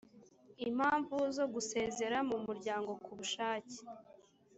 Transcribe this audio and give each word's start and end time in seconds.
impamvu 0.69 1.17
zo 1.37 1.45
gusezera 1.53 2.17
mu 2.29 2.37
muryango 2.45 2.91
ku 3.03 3.11
bushake 3.17 3.75